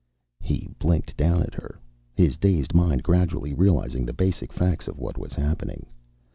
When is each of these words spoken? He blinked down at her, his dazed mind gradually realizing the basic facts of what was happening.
He 0.39 0.67
blinked 0.79 1.15
down 1.15 1.43
at 1.43 1.53
her, 1.53 1.79
his 2.15 2.35
dazed 2.35 2.73
mind 2.73 3.03
gradually 3.03 3.53
realizing 3.53 4.03
the 4.03 4.13
basic 4.17 4.51
facts 4.51 4.87
of 4.87 4.97
what 4.97 5.15
was 5.19 5.33
happening. 5.35 5.85